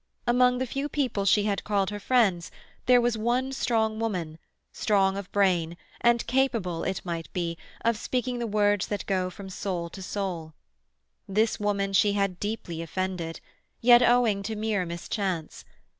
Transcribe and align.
Among 0.25 0.57
the 0.57 0.65
few 0.65 0.89
people 0.89 1.25
she 1.25 1.43
had 1.43 1.63
called 1.63 1.91
her 1.91 1.99
friends 1.99 2.49
there 2.87 2.99
was 2.99 3.19
one 3.19 3.51
strong 3.51 3.99
woman—strong 3.99 5.15
of 5.15 5.31
brain, 5.31 5.77
and 6.01 6.25
capable, 6.25 6.83
it 6.83 7.05
might 7.05 7.31
be, 7.33 7.55
of 7.81 7.97
speaking 7.97 8.39
the 8.39 8.47
words 8.47 8.87
that 8.87 9.05
go 9.05 9.29
from 9.29 9.47
soul 9.51 9.89
to 9.91 10.01
soul; 10.01 10.55
this 11.27 11.59
woman 11.59 11.93
she 11.93 12.13
had 12.13 12.39
deeply 12.39 12.81
offended, 12.81 13.41
yet 13.79 14.01
owing 14.01 14.41
to 14.41 14.55
mere 14.55 14.87
mischance. 14.87 15.65